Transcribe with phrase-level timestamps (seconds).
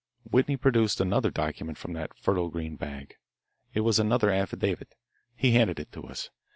[0.23, 3.17] Whitney produced another document from that fertile green bag.
[3.75, 4.95] It was another affidavit.
[5.35, 6.31] He handed it to us.